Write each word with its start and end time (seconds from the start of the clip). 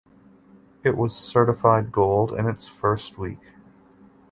It 0.83 0.97
was 0.97 1.15
certified 1.15 1.91
gold 1.91 2.31
in 2.31 2.47
its 2.47 2.67
first 2.67 3.19
week. 3.19 3.51